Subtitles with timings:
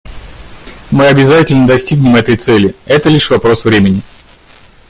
[0.89, 4.01] Мы обязательно достигнем этой цели; это лишь вопрос времени.